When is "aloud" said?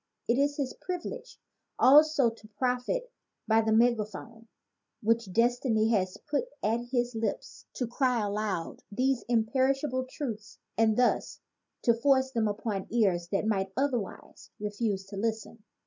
8.25-8.81